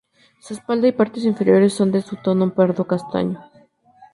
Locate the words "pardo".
2.55-2.87